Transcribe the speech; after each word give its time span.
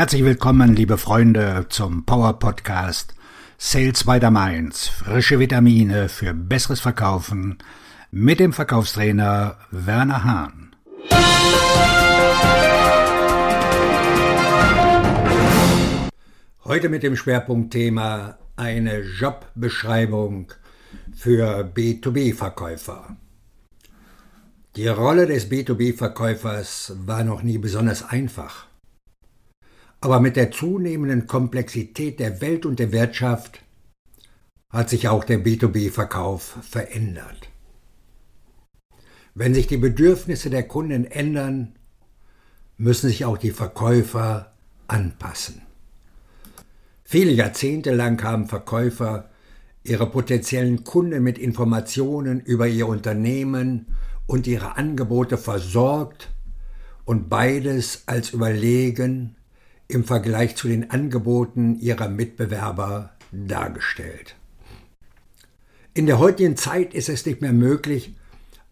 Herzlich 0.00 0.24
willkommen, 0.24 0.74
liebe 0.74 0.96
Freunde, 0.96 1.66
zum 1.68 2.06
Power 2.06 2.38
Podcast 2.38 3.14
Sales 3.58 4.04
by 4.04 4.18
the 4.18 4.30
Mainz. 4.30 4.88
Frische 4.88 5.38
Vitamine 5.38 6.08
für 6.08 6.32
besseres 6.32 6.80
Verkaufen 6.80 7.58
mit 8.10 8.40
dem 8.40 8.54
Verkaufstrainer 8.54 9.58
Werner 9.70 10.24
Hahn. 10.24 10.74
Heute 16.64 16.88
mit 16.88 17.02
dem 17.02 17.14
Schwerpunktthema 17.14 18.38
eine 18.56 19.00
Jobbeschreibung 19.00 20.50
für 21.14 21.70
B2B-Verkäufer. 21.74 23.16
Die 24.76 24.88
Rolle 24.88 25.26
des 25.26 25.50
B2B-Verkäufers 25.50 26.94
war 27.04 27.22
noch 27.22 27.42
nie 27.42 27.58
besonders 27.58 28.02
einfach. 28.02 28.69
Aber 30.00 30.20
mit 30.20 30.36
der 30.36 30.50
zunehmenden 30.50 31.26
Komplexität 31.26 32.20
der 32.20 32.40
Welt 32.40 32.64
und 32.64 32.78
der 32.78 32.92
Wirtschaft 32.92 33.60
hat 34.70 34.88
sich 34.88 35.08
auch 35.08 35.24
der 35.24 35.44
B2B-Verkauf 35.44 36.58
verändert. 36.62 37.50
Wenn 39.34 39.54
sich 39.54 39.66
die 39.66 39.76
Bedürfnisse 39.76 40.48
der 40.48 40.62
Kunden 40.62 41.04
ändern, 41.04 41.74
müssen 42.76 43.08
sich 43.08 43.24
auch 43.24 43.36
die 43.36 43.50
Verkäufer 43.50 44.52
anpassen. 44.88 45.62
Viele 47.04 47.32
Jahrzehnte 47.32 47.92
lang 47.92 48.22
haben 48.22 48.48
Verkäufer 48.48 49.28
ihre 49.82 50.08
potenziellen 50.08 50.84
Kunden 50.84 51.22
mit 51.22 51.38
Informationen 51.38 52.40
über 52.40 52.66
ihr 52.66 52.86
Unternehmen 52.86 53.86
und 54.26 54.46
ihre 54.46 54.76
Angebote 54.76 55.36
versorgt 55.36 56.28
und 57.04 57.28
beides 57.28 58.04
als 58.06 58.30
überlegen 58.30 59.36
im 59.90 60.04
Vergleich 60.04 60.56
zu 60.56 60.68
den 60.68 60.90
Angeboten 60.90 61.78
ihrer 61.78 62.08
Mitbewerber 62.08 63.10
dargestellt. 63.32 64.36
In 65.94 66.06
der 66.06 66.18
heutigen 66.18 66.56
Zeit 66.56 66.94
ist 66.94 67.08
es 67.08 67.26
nicht 67.26 67.40
mehr 67.40 67.52
möglich, 67.52 68.14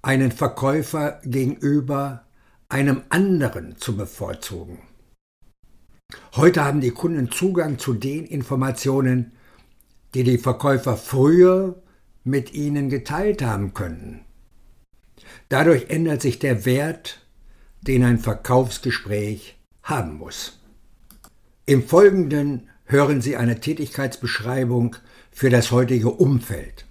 einen 0.03 0.31
Verkäufer 0.31 1.21
gegenüber 1.25 2.25
einem 2.69 3.03
anderen 3.09 3.77
zu 3.79 3.97
bevorzugen. 3.97 4.79
Heute 6.37 6.65
haben 6.65 6.81
die 6.81 6.91
Kunden 6.91 7.31
Zugang 7.31 7.79
zu 7.79 7.93
den 7.93 8.25
Informationen, 8.25 9.33
die 10.15 10.25
die 10.25 10.39
Verkäufer 10.39 10.97
früher 10.97 11.83
mit 12.25 12.55
ihnen 12.55 12.89
geteilt 12.89 13.43
haben 13.43 13.75
können. 13.75 14.25
Dadurch 15.49 15.91
ändert 15.91 16.23
sich 16.23 16.39
der 16.39 16.65
Wert, 16.65 17.27
den 17.83 18.05
ein 18.05 18.19
Verkaufsgespräch 18.19 19.59
haben 19.83 20.19
muss. 20.19 20.58
Im 21.69 21.87
Folgenden 21.87 22.71
hören 22.87 23.21
Sie 23.21 23.37
eine 23.37 23.61
Tätigkeitsbeschreibung 23.61 24.97
für 25.31 25.51
das 25.51 25.71
heutige 25.71 26.09
Umfeld, 26.09 26.87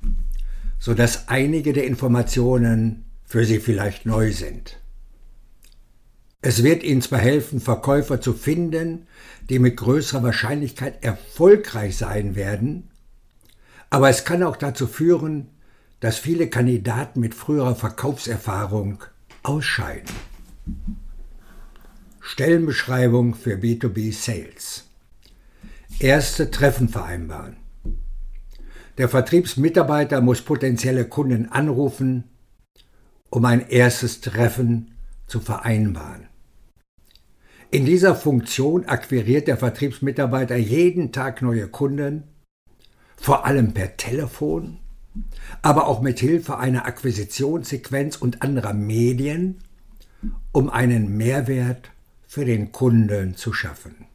sodass 0.78 1.30
einige 1.30 1.74
der 1.74 1.88
Informationen 1.88 3.06
für 3.26 3.44
Sie 3.44 3.60
vielleicht 3.60 4.06
neu 4.06 4.32
sind. 4.32 4.80
Es 6.44 6.62
wird 6.62 6.84
Ihnen 6.84 7.02
zwar 7.02 7.18
helfen, 7.18 7.60
Verkäufer 7.60 8.22
zu 8.22 8.34
finden, 8.34 9.08
die 9.50 9.58
mit 9.58 9.78
größerer 9.78 10.22
Wahrscheinlichkeit 10.22 11.04
erfolgreich 11.04 11.98
sein 11.98 12.36
werden, 12.36 12.92
aber 13.90 14.10
es 14.10 14.26
kann 14.26 14.44
auch 14.44 14.58
dazu 14.58 14.86
führen, 14.86 15.50
dass 16.02 16.20
viele 16.20 16.52
Kandidaten 16.52 17.20
mit 17.20 17.34
früherer 17.34 17.74
Verkaufserfahrung 17.74 19.04
ausscheiden. 19.42 20.14
Stellenbeschreibung 22.30 23.36
für 23.36 23.56
B2B 23.56 24.12
Sales. 24.12 24.84
Erste 25.98 26.52
Treffen 26.52 26.90
vereinbaren. 26.90 27.56
Der 28.98 29.08
Vertriebsmitarbeiter 29.08 30.20
muss 30.20 30.42
potenzielle 30.42 31.06
Kunden 31.06 31.50
anrufen, 31.50 32.26
um 33.30 33.46
ein 33.46 33.70
erstes 33.70 34.20
Treffen 34.20 34.92
zu 35.26 35.40
vereinbaren. 35.40 36.28
In 37.72 37.86
dieser 37.86 38.14
Funktion 38.14 38.84
akquiriert 38.84 39.48
der 39.48 39.56
Vertriebsmitarbeiter 39.56 40.58
jeden 40.58 41.14
Tag 41.14 41.42
neue 41.42 41.70
Kunden, 41.70 42.26
vor 43.16 43.46
allem 43.46 43.74
per 43.74 43.96
Telefon, 43.96 44.80
aber 45.62 45.88
auch 45.88 46.02
mit 46.02 46.20
Hilfe 46.20 46.58
einer 46.58 46.86
Akquisitionssequenz 46.86 48.18
und 48.18 48.42
anderer 48.42 48.74
Medien, 48.74 49.60
um 50.52 50.70
einen 50.70 51.16
Mehrwert 51.16 51.90
für 52.28 52.46
den 52.46 52.72
Kunden 52.72 53.36
zu 53.36 53.54
schaffen. 53.54 54.06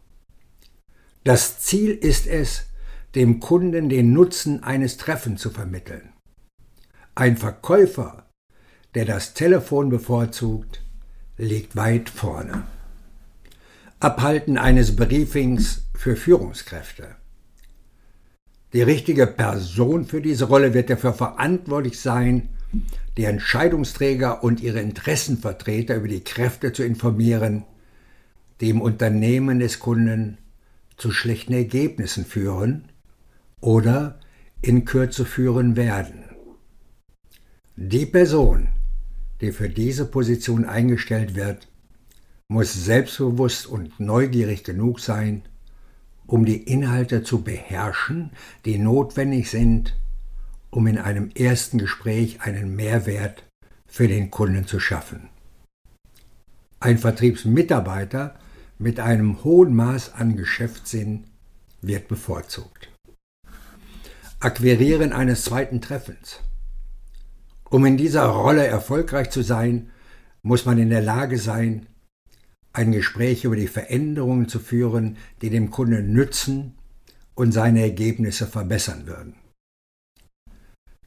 Das 1.25 1.61
Ziel 1.61 1.91
ist 1.91 2.27
es, 2.27 2.67
dem 3.15 3.41
Kunden 3.41 3.89
den 3.89 4.13
Nutzen 4.13 4.63
eines 4.63 4.97
Treffens 4.97 5.41
zu 5.41 5.51
vermitteln. 5.51 6.13
Ein 7.15 7.37
Verkäufer, 7.37 8.27
der 8.95 9.05
das 9.05 9.35
Telefon 9.35 9.89
bevorzugt, 9.89 10.83
liegt 11.37 11.77
weit 11.77 12.09
vorne. 12.09 12.65
Abhalten 14.01 14.59
eines 14.59 14.97
Briefings 14.97 15.85
für 15.95 16.17
Führungskräfte. 16.17 17.17
Die 18.73 18.83
richtige 18.83 19.27
Person 19.27 20.07
für 20.07 20.21
diese 20.21 20.47
Rolle 20.47 20.75
wird 20.75 20.91
dafür 20.91 21.13
verantwortlich 21.13 22.01
sein, 22.01 22.49
die 23.17 23.25
Entscheidungsträger 23.25 24.43
und 24.43 24.61
ihre 24.61 24.81
Interessenvertreter 24.81 25.97
über 25.97 26.09
die 26.09 26.25
Kräfte 26.25 26.73
zu 26.73 26.83
informieren, 26.83 27.65
die 28.63 28.71
im 28.71 28.81
Unternehmen 28.81 29.59
des 29.59 29.81
Kunden 29.81 30.39
zu 30.97 31.11
schlechten 31.11 31.53
Ergebnissen 31.53 32.25
führen 32.25 32.85
oder 33.61 34.21
in 34.63 34.85
Kürze 34.85 35.25
führen 35.25 35.75
werden. 35.75 36.23
Die 37.75 38.07
Person, 38.07 38.69
die 39.41 39.51
für 39.51 39.69
diese 39.69 40.05
Position 40.05 40.65
eingestellt 40.65 41.35
wird, 41.35 41.67
muss 42.47 42.73
selbstbewusst 42.73 43.67
und 43.67 43.99
neugierig 43.99 44.63
genug 44.63 45.01
sein, 45.01 45.43
um 46.29 46.45
die 46.45 46.63
Inhalte 46.63 47.25
zu 47.25 47.43
beherrschen, 47.43 48.31
die 48.65 48.79
notwendig 48.79 49.51
sind, 49.51 49.99
um 50.71 50.87
in 50.87 50.99
einem 50.99 51.31
ersten 51.35 51.79
Gespräch 51.79 52.43
einen 52.43 52.77
Mehrwert 52.77 53.43
für 53.89 54.07
den 54.07 54.31
Kunden 54.31 54.69
zu 54.69 54.79
schaffen. 54.79 55.31
Ein 56.79 56.99
Vertriebsmitarbeiter 56.99 58.37
mit 58.83 58.99
einem 58.99 59.45
hohen 59.45 59.75
Maß 59.75 60.15
an 60.15 60.37
Geschäftssinn 60.37 61.25
wird 61.83 62.09
bevorzugt. 62.09 62.91
Akquirieren 64.41 65.13
eines 65.13 65.45
zweiten 65.45 65.81
Treffens. 65.81 66.41
Um 67.71 67.87
in 67.87 67.97
dieser 67.97 68.25
Rolle 68.25 68.67
erfolgreich 68.67 69.31
zu 69.31 69.43
sein, 69.43 69.91
muss 70.43 70.67
man 70.67 70.79
in 70.79 70.91
der 70.91 71.01
Lage 71.01 71.39
sein, 71.39 71.87
ein 72.73 72.91
Gespräch 72.91 73.45
über 73.45 73.55
die 73.55 73.69
Veränderungen 73.69 74.49
zu 74.49 74.59
führen, 74.59 75.17
die 75.43 75.51
dem 75.51 75.71
Kunden 75.71 76.13
nützen 76.13 76.75
und 77.37 77.53
seine 77.53 77.83
Ergebnisse 77.83 78.49
verbessern 78.49 79.07
würden. 79.07 79.35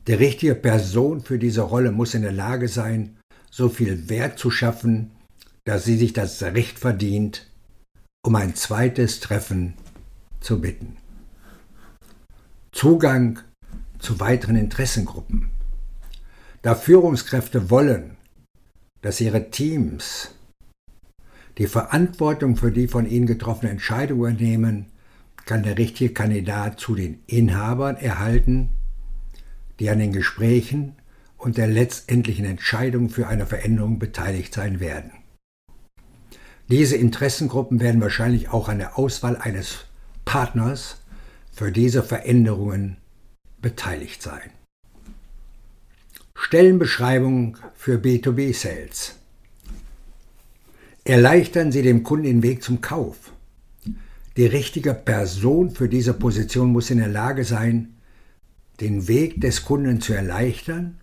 Die 0.07 0.13
richtige 0.13 0.55
Person 0.55 1.21
für 1.21 1.39
diese 1.39 1.61
Rolle 1.61 1.91
muss 1.91 2.13
in 2.13 2.21
der 2.21 2.31
Lage 2.31 2.69
sein, 2.69 3.17
so 3.51 3.67
viel 3.67 4.07
Wert 4.07 4.39
zu 4.39 4.49
schaffen, 4.49 5.11
dass 5.65 5.83
sie 5.83 5.97
sich 5.97 6.13
das 6.13 6.41
Recht 6.41 6.79
verdient, 6.79 7.47
um 8.25 8.35
ein 8.35 8.55
zweites 8.55 9.19
Treffen 9.19 9.75
zu 10.39 10.59
bitten. 10.59 10.97
Zugang 12.71 13.39
zu 13.99 14.19
weiteren 14.19 14.55
Interessengruppen. 14.55 15.51
Da 16.63 16.73
Führungskräfte 16.73 17.69
wollen, 17.69 18.17
dass 19.01 19.21
ihre 19.21 19.51
Teams 19.51 20.31
die 21.59 21.67
Verantwortung 21.67 22.57
für 22.57 22.71
die 22.71 22.87
von 22.87 23.05
ihnen 23.05 23.27
getroffene 23.27 23.71
Entscheidung 23.71 24.17
übernehmen, 24.17 24.87
kann 25.45 25.61
der 25.61 25.77
richtige 25.77 26.11
Kandidat 26.11 26.79
zu 26.79 26.95
den 26.95 27.19
Inhabern 27.27 27.95
erhalten, 27.95 28.71
die 29.79 29.91
an 29.91 29.99
den 29.99 30.11
Gesprächen 30.11 30.95
und 31.37 31.57
der 31.57 31.67
letztendlichen 31.67 32.45
Entscheidung 32.45 33.09
für 33.09 33.27
eine 33.27 33.45
Veränderung 33.45 33.99
beteiligt 33.99 34.55
sein 34.55 34.79
werden. 34.79 35.11
Diese 36.69 36.95
Interessengruppen 36.95 37.79
werden 37.79 38.01
wahrscheinlich 38.01 38.49
auch 38.49 38.69
an 38.69 38.79
der 38.79 38.97
Auswahl 38.97 39.37
eines 39.37 39.85
Partners 40.25 40.97
für 41.51 41.71
diese 41.71 42.01
Veränderungen 42.01 42.97
beteiligt 43.61 44.21
sein. 44.21 44.49
Stellenbeschreibung 46.33 47.57
für 47.75 47.97
B2B 47.97 48.53
Sales. 48.53 49.15
Erleichtern 51.03 51.71
Sie 51.71 51.83
dem 51.83 52.03
Kunden 52.03 52.25
den 52.25 52.43
Weg 52.43 52.63
zum 52.63 52.81
Kauf. 52.81 53.31
Die 54.37 54.47
richtige 54.47 54.93
Person 54.93 55.69
für 55.71 55.87
diese 55.87 56.13
Position 56.13 56.71
muss 56.71 56.89
in 56.89 56.97
der 56.97 57.07
Lage 57.07 57.45
sein, 57.45 57.95
den 58.81 59.07
Weg 59.07 59.39
des 59.39 59.63
Kunden 59.63 60.01
zu 60.01 60.13
erleichtern, 60.13 60.99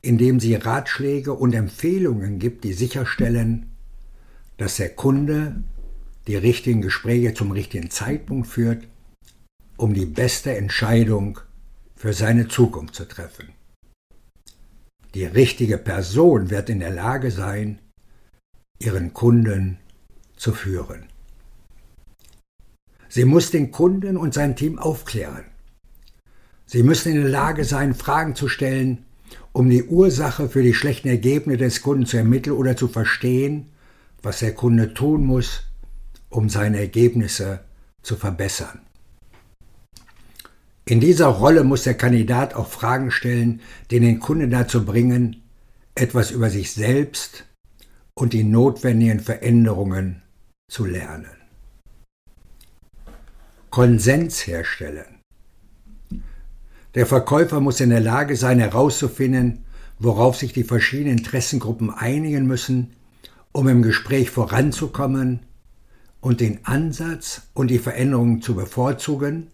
indem 0.00 0.40
sie 0.40 0.54
Ratschläge 0.54 1.34
und 1.34 1.52
Empfehlungen 1.52 2.38
gibt, 2.38 2.64
die 2.64 2.72
sicherstellen, 2.72 3.73
dass 4.56 4.76
der 4.76 4.90
Kunde 4.90 5.62
die 6.26 6.36
richtigen 6.36 6.80
Gespräche 6.80 7.34
zum 7.34 7.50
richtigen 7.50 7.90
Zeitpunkt 7.90 8.46
führt, 8.46 8.86
um 9.76 9.94
die 9.94 10.06
beste 10.06 10.56
Entscheidung 10.56 11.40
für 11.96 12.12
seine 12.12 12.48
Zukunft 12.48 12.94
zu 12.94 13.06
treffen. 13.06 13.48
Die 15.14 15.24
richtige 15.24 15.78
Person 15.78 16.50
wird 16.50 16.70
in 16.70 16.80
der 16.80 16.90
Lage 16.90 17.30
sein, 17.30 17.78
ihren 18.78 19.12
Kunden 19.12 19.78
zu 20.36 20.52
führen. 20.52 21.06
Sie 23.08 23.24
muss 23.24 23.50
den 23.50 23.70
Kunden 23.70 24.16
und 24.16 24.34
sein 24.34 24.56
Team 24.56 24.78
aufklären. 24.78 25.44
Sie 26.66 26.82
müssen 26.82 27.12
in 27.12 27.22
der 27.22 27.30
Lage 27.30 27.64
sein, 27.64 27.94
Fragen 27.94 28.34
zu 28.34 28.48
stellen, 28.48 29.04
um 29.52 29.70
die 29.70 29.84
Ursache 29.84 30.48
für 30.48 30.62
die 30.62 30.74
schlechten 30.74 31.08
Ergebnisse 31.08 31.58
des 31.58 31.82
Kunden 31.82 32.06
zu 32.06 32.16
ermitteln 32.16 32.56
oder 32.56 32.76
zu 32.76 32.88
verstehen, 32.88 33.70
was 34.24 34.40
der 34.40 34.54
Kunde 34.54 34.94
tun 34.94 35.24
muss, 35.24 35.64
um 36.28 36.48
seine 36.48 36.78
Ergebnisse 36.78 37.60
zu 38.02 38.16
verbessern. 38.16 38.80
In 40.86 41.00
dieser 41.00 41.28
Rolle 41.28 41.64
muss 41.64 41.84
der 41.84 41.94
Kandidat 41.94 42.54
auch 42.54 42.68
Fragen 42.68 43.10
stellen, 43.10 43.60
die 43.90 44.00
den 44.00 44.20
Kunden 44.20 44.50
dazu 44.50 44.84
bringen, 44.84 45.42
etwas 45.94 46.30
über 46.30 46.50
sich 46.50 46.72
selbst 46.72 47.46
und 48.14 48.32
die 48.32 48.44
notwendigen 48.44 49.20
Veränderungen 49.20 50.22
zu 50.68 50.84
lernen. 50.84 51.30
Konsens 53.70 54.46
herstellen. 54.46 55.20
Der 56.94 57.06
Verkäufer 57.06 57.60
muss 57.60 57.80
in 57.80 57.90
der 57.90 58.00
Lage 58.00 58.36
sein 58.36 58.60
herauszufinden, 58.60 59.64
worauf 59.98 60.36
sich 60.36 60.52
die 60.52 60.64
verschiedenen 60.64 61.18
Interessengruppen 61.18 61.90
einigen 61.90 62.46
müssen, 62.46 62.92
um 63.54 63.68
im 63.68 63.82
Gespräch 63.82 64.30
voranzukommen 64.30 65.40
und 66.20 66.40
den 66.40 66.66
Ansatz 66.66 67.42
und 67.54 67.68
die 67.68 67.78
Veränderungen 67.78 68.42
zu 68.42 68.56
bevorzugen, 68.56 69.46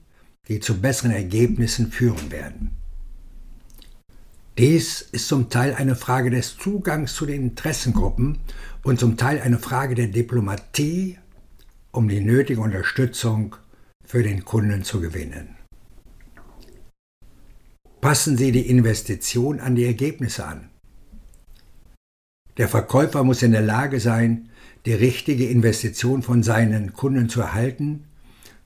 die 0.49 0.59
zu 0.59 0.81
besseren 0.81 1.13
Ergebnissen 1.13 1.93
führen 1.93 2.33
werden. 2.33 2.71
Dies 4.57 5.03
ist 5.13 5.29
zum 5.29 5.51
Teil 5.51 5.75
eine 5.75 5.97
Frage 5.97 6.31
des 6.31 6.57
Zugangs 6.57 7.15
zu 7.15 7.27
den 7.27 7.43
Interessengruppen 7.43 8.39
und 8.83 8.99
zum 8.99 9.17
Teil 9.17 9.41
eine 9.41 9.59
Frage 9.59 9.95
der 9.95 10.09
Diplomatie, 10.09 11.19
um 11.93 12.09
die 12.09 12.21
nötige 12.21 12.61
Unterstützung 12.61 13.57
für 14.05 14.23
den 14.23 14.45
Kunden 14.45 14.83
zu 14.83 15.01
gewinnen. 15.01 15.57
Passen 18.01 18.39
Sie 18.39 18.51
die 18.51 18.69
Investition 18.69 19.61
an 19.61 19.77
die 19.77 19.85
Ergebnisse 19.85 20.47
an. 20.47 20.70
Der 22.61 22.69
Verkäufer 22.69 23.25
muss 23.25 23.43
in 23.43 23.53
der 23.53 23.63
Lage 23.63 24.01
sein, 24.01 24.51
die 24.85 24.93
richtige 24.93 25.49
Investition 25.49 26.23
von 26.23 26.43
seinen 26.43 26.93
Kunden 26.93 27.31
zu 27.31 27.41
erhalten, 27.41 28.05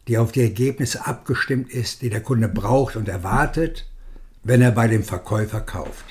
die 0.08 0.18
auf 0.18 0.32
die 0.32 0.40
Ergebnisse 0.40 1.06
abgestimmt 1.06 1.70
ist, 1.70 2.02
die 2.02 2.10
der 2.10 2.20
Kunde 2.20 2.48
braucht 2.48 2.96
und 2.96 3.08
erwartet, 3.08 3.88
wenn 4.42 4.62
er 4.62 4.72
bei 4.72 4.88
dem 4.88 5.04
Verkäufer 5.04 5.60
kauft. 5.60 6.06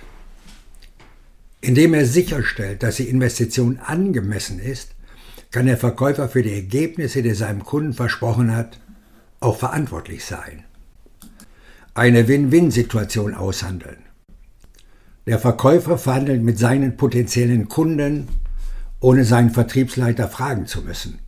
Indem 1.59 1.93
er 1.93 2.05
sicherstellt, 2.05 2.83
dass 2.83 2.95
die 2.95 3.09
Investition 3.09 3.77
angemessen 3.79 4.59
ist, 4.59 4.91
kann 5.51 5.65
der 5.65 5.75
Verkäufer 5.75 6.29
für 6.29 6.41
die 6.41 6.53
Ergebnisse, 6.53 7.21
die 7.21 7.27
er 7.31 7.35
seinem 7.35 7.65
Kunden 7.65 7.91
versprochen 7.91 8.55
hat, 8.55 8.79
auch 9.41 9.57
verantwortlich 9.57 10.23
sein. 10.23 10.63
Eine 11.95 12.29
Win-Win-Situation 12.29 13.33
aushandeln. 13.33 13.97
Der 15.25 15.39
Verkäufer 15.39 15.97
verhandelt 15.97 16.43
mit 16.43 16.59
seinen 16.59 16.97
potenziellen 16.97 17.69
Kunden, 17.69 18.27
ohne 18.99 19.23
seinen 19.23 19.51
Vertriebsleiter 19.51 20.27
fragen 20.27 20.65
zu 20.65 20.81
müssen. 20.81 21.19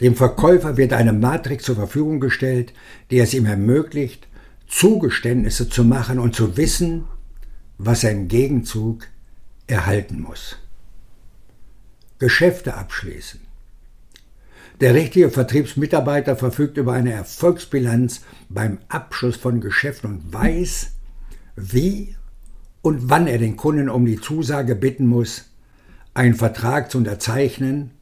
Dem 0.00 0.16
Verkäufer 0.16 0.76
wird 0.76 0.92
eine 0.92 1.12
Matrix 1.12 1.64
zur 1.64 1.76
Verfügung 1.76 2.18
gestellt, 2.18 2.72
die 3.10 3.18
es 3.18 3.34
ihm 3.34 3.46
ermöglicht, 3.46 4.26
Zugeständnisse 4.66 5.68
zu 5.68 5.84
machen 5.84 6.18
und 6.18 6.34
zu 6.34 6.56
wissen, 6.56 7.04
was 7.78 8.04
er 8.04 8.12
im 8.12 8.28
Gegenzug 8.28 9.06
erhalten 9.66 10.20
muss. 10.20 10.56
Geschäfte 12.18 12.74
abschließen. 12.74 13.40
Der 14.80 14.94
richtige 14.94 15.30
Vertriebsmitarbeiter 15.30 16.36
verfügt 16.36 16.78
über 16.78 16.94
eine 16.94 17.12
Erfolgsbilanz 17.12 18.22
beim 18.48 18.78
Abschluss 18.88 19.36
von 19.36 19.60
Geschäften 19.60 20.10
und 20.10 20.32
weiß, 20.32 20.92
wie 21.54 22.16
und 22.82 23.08
wann 23.08 23.26
er 23.26 23.38
den 23.38 23.56
Kunden 23.56 23.88
um 23.88 24.04
die 24.04 24.20
Zusage 24.20 24.74
bitten 24.74 25.06
muss, 25.06 25.46
einen 26.14 26.34
Vertrag 26.34 26.90
zu 26.90 26.98
unterzeichnen 26.98 27.92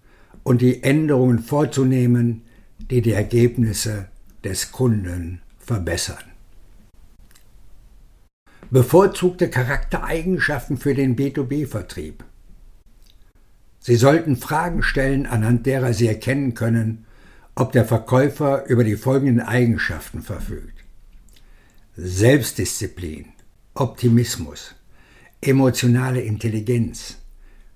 und 0.42 0.62
die 0.62 0.82
Änderungen 0.82 1.38
vorzunehmen, 1.38 2.42
die 2.90 3.02
die 3.02 3.12
Ergebnisse 3.12 4.08
des 4.42 4.72
Kunden 4.72 5.42
verbessern 5.58 6.30
bevorzugte 8.70 9.50
Charaktereigenschaften 9.50 10.78
für 10.78 10.94
den 10.94 11.16
B2B-Vertrieb. 11.16 12.24
Sie 13.80 13.96
sollten 13.96 14.36
Fragen 14.36 14.82
stellen, 14.82 15.26
anhand 15.26 15.66
derer 15.66 15.92
Sie 15.92 16.06
erkennen 16.06 16.54
können, 16.54 17.06
ob 17.54 17.72
der 17.72 17.84
Verkäufer 17.84 18.66
über 18.66 18.84
die 18.84 18.96
folgenden 18.96 19.40
Eigenschaften 19.40 20.22
verfügt. 20.22 20.84
Selbstdisziplin, 21.96 23.26
Optimismus, 23.80 24.74
emotionale 25.40 26.20
Intelligenz, 26.20 27.16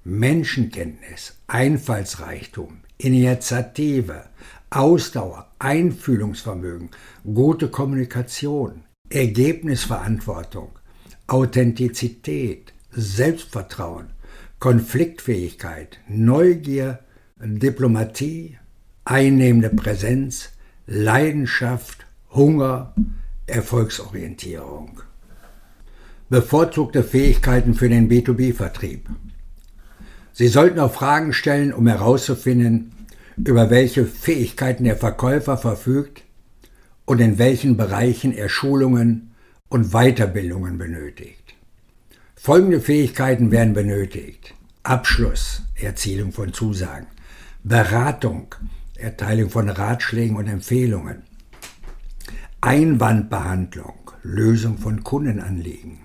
Menschenkenntnis, 0.05 1.33
Einfallsreichtum, 1.47 2.81
Initiative, 2.99 4.25
Ausdauer, 4.69 5.51
Einfühlungsvermögen, 5.59 6.91
gute 7.25 7.69
Kommunikation, 7.69 8.83
Ergebnisverantwortung, 9.09 10.79
Authentizität, 11.27 12.75
Selbstvertrauen, 12.91 14.09
Konfliktfähigkeit, 14.59 16.01
Neugier, 16.07 16.99
Diplomatie, 17.41 18.59
einnehmende 19.07 19.71
Präsenz, 19.71 20.51
Leidenschaft, 20.87 22.05
Hunger, 22.31 22.95
Erfolgsorientierung. 23.47 25.01
Bevorzugte 26.35 27.05
Fähigkeiten 27.05 27.75
für 27.75 27.89
den 27.89 28.11
B2B-Vertrieb. 28.11 29.09
Sie 30.33 30.49
sollten 30.49 30.81
auch 30.81 30.93
Fragen 30.93 31.33
stellen, 31.33 31.73
um 31.73 31.87
herauszufinden, 31.87 32.91
über 33.37 33.71
welche 33.71 34.05
Fähigkeiten 34.05 34.83
der 34.83 34.97
Verkäufer 34.97 35.57
verfügt 35.57 36.25
und 37.05 37.21
in 37.21 37.39
welchen 37.39 37.77
Bereichen 37.77 38.33
er 38.33 38.49
Schulungen 38.49 39.33
und 39.69 39.93
Weiterbildungen 39.93 40.77
benötigt. 40.77 41.55
Folgende 42.35 42.81
Fähigkeiten 42.81 43.53
werden 43.53 43.73
benötigt. 43.73 44.55
Abschluss, 44.83 45.63
Erzielung 45.77 46.33
von 46.33 46.53
Zusagen, 46.53 47.07
Beratung, 47.63 48.57
Erteilung 48.97 49.51
von 49.51 49.69
Ratschlägen 49.69 50.37
und 50.37 50.49
Empfehlungen, 50.49 51.23
Einwandbehandlung, 52.61 54.11
Lösung 54.25 54.79
von 54.79 55.05
Kundenanliegen, 55.05 56.04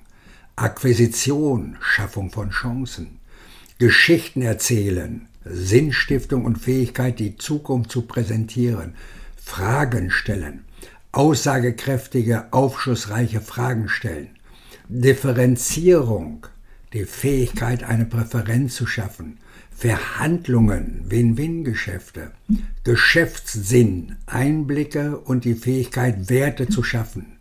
Akquisition, 0.59 1.77
Schaffung 1.79 2.31
von 2.31 2.49
Chancen, 2.49 3.19
Geschichten 3.77 4.41
erzählen, 4.41 5.29
Sinnstiftung 5.45 6.43
und 6.43 6.57
Fähigkeit, 6.57 7.17
die 7.19 7.37
Zukunft 7.37 7.91
zu 7.91 8.01
präsentieren, 8.01 8.95
Fragen 9.41 10.11
stellen, 10.11 10.65
aussagekräftige, 11.13 12.51
aufschlussreiche 12.51 13.39
Fragen 13.39 13.87
stellen. 13.87 14.31
Differenzierung, 14.89 16.45
die 16.91 17.05
Fähigkeit, 17.05 17.83
eine 17.83 18.05
Präferenz 18.05 18.75
zu 18.75 18.85
schaffen. 18.85 19.37
Verhandlungen, 19.71 21.05
Win-Win-Geschäfte. 21.05 22.31
Geschäftssinn, 22.83 24.17
Einblicke 24.25 25.19
und 25.19 25.45
die 25.45 25.55
Fähigkeit, 25.55 26.29
Werte 26.29 26.67
zu 26.67 26.83
schaffen. 26.83 27.38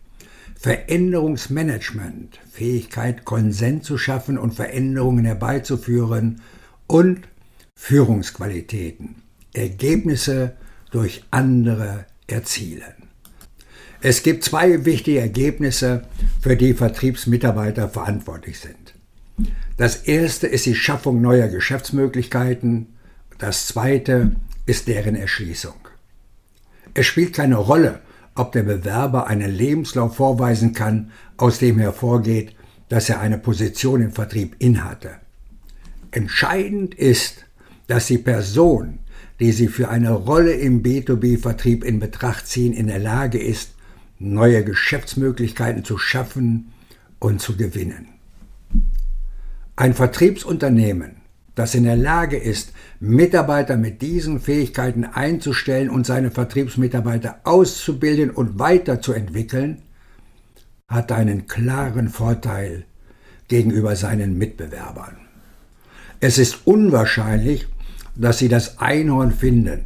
Veränderungsmanagement, 0.59 2.37
Fähigkeit, 2.51 3.23
Konsens 3.23 3.85
zu 3.85 3.97
schaffen 3.97 4.37
und 4.37 4.55
Veränderungen 4.55 5.23
herbeizuführen. 5.23 6.41
Und 6.85 7.27
Führungsqualitäten, 7.75 9.15
Ergebnisse 9.53 10.57
durch 10.91 11.23
andere 11.31 12.05
erzielen. 12.27 13.09
Es 14.01 14.21
gibt 14.21 14.43
zwei 14.43 14.83
wichtige 14.85 15.19
Ergebnisse, 15.19 16.03
für 16.41 16.57
die 16.57 16.73
Vertriebsmitarbeiter 16.73 17.87
verantwortlich 17.87 18.59
sind. 18.59 18.95
Das 19.77 19.95
erste 19.97 20.47
ist 20.47 20.65
die 20.65 20.75
Schaffung 20.75 21.21
neuer 21.21 21.47
Geschäftsmöglichkeiten. 21.47 22.87
Das 23.37 23.67
zweite 23.67 24.31
ist 24.65 24.89
deren 24.89 25.15
Erschließung. 25.15 25.75
Es 26.93 27.05
spielt 27.05 27.33
keine 27.33 27.55
Rolle, 27.55 28.01
ob 28.39 28.53
der 28.53 28.63
Bewerber 28.63 29.27
einen 29.27 29.51
Lebenslauf 29.51 30.15
vorweisen 30.15 30.73
kann, 30.73 31.11
aus 31.35 31.59
dem 31.59 31.77
hervorgeht, 31.77 32.55
dass 32.87 33.09
er 33.09 33.19
eine 33.19 33.37
Position 33.37 34.01
im 34.01 34.11
Vertrieb 34.13 34.55
innehatte. 34.59 35.11
Entscheidend 36.11 36.95
ist, 36.95 37.45
dass 37.87 38.07
die 38.07 38.17
Person, 38.17 38.99
die 39.39 39.51
sie 39.51 39.67
für 39.67 39.89
eine 39.89 40.11
Rolle 40.11 40.53
im 40.53 40.81
B2B-Vertrieb 40.83 41.83
in 41.83 41.99
Betracht 41.99 42.47
ziehen, 42.47 42.73
in 42.73 42.87
der 42.87 42.99
Lage 42.99 43.39
ist, 43.39 43.71
neue 44.19 44.63
Geschäftsmöglichkeiten 44.63 45.83
zu 45.83 45.97
schaffen 45.97 46.71
und 47.19 47.41
zu 47.41 47.57
gewinnen. 47.57 48.07
Ein 49.75 49.93
Vertriebsunternehmen, 49.93 51.17
das 51.59 51.75
in 51.75 51.83
der 51.83 51.97
Lage 51.97 52.37
ist, 52.37 52.71
Mitarbeiter 53.01 53.75
mit 53.75 54.01
diesen 54.01 54.39
Fähigkeiten 54.39 55.03
einzustellen 55.03 55.89
und 55.89 56.05
seine 56.05 56.31
Vertriebsmitarbeiter 56.31 57.41
auszubilden 57.43 58.29
und 58.29 58.59
weiterzuentwickeln, 58.59 59.81
hat 60.87 61.11
einen 61.11 61.47
klaren 61.47 62.07
Vorteil 62.07 62.85
gegenüber 63.49 63.97
seinen 63.97 64.37
Mitbewerbern. 64.37 65.17
Es 66.21 66.37
ist 66.37 66.65
unwahrscheinlich, 66.65 67.67
dass 68.15 68.37
sie 68.37 68.47
das 68.47 68.79
Einhorn 68.79 69.33
finden, 69.33 69.85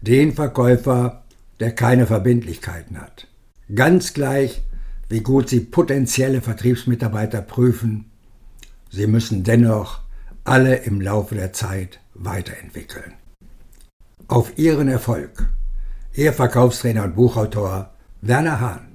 den 0.00 0.32
Verkäufer, 0.32 1.24
der 1.60 1.74
keine 1.74 2.06
Verbindlichkeiten 2.06 2.98
hat. 2.98 3.26
Ganz 3.74 4.14
gleich, 4.14 4.62
wie 5.10 5.20
gut 5.20 5.50
sie 5.50 5.60
potenzielle 5.60 6.40
Vertriebsmitarbeiter 6.40 7.42
prüfen, 7.42 8.06
sie 8.90 9.06
müssen 9.06 9.44
dennoch 9.44 10.05
alle 10.46 10.76
im 10.76 11.00
Laufe 11.00 11.34
der 11.34 11.52
Zeit 11.52 12.00
weiterentwickeln. 12.14 13.14
Auf 14.28 14.56
Ihren 14.58 14.88
Erfolg. 14.88 15.48
Ihr 16.14 16.32
Verkaufstrainer 16.32 17.04
und 17.04 17.16
Buchautor 17.16 17.90
Werner 18.20 18.60
Hahn. 18.60 18.88